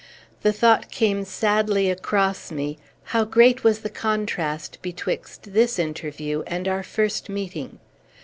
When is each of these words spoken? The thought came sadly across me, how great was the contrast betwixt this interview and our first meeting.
The 0.41 0.51
thought 0.51 0.89
came 0.89 1.23
sadly 1.25 1.87
across 1.91 2.51
me, 2.51 2.79
how 3.03 3.23
great 3.23 3.63
was 3.63 3.81
the 3.81 3.89
contrast 3.91 4.79
betwixt 4.81 5.53
this 5.53 5.77
interview 5.77 6.41
and 6.47 6.67
our 6.67 6.81
first 6.81 7.29
meeting. 7.29 7.77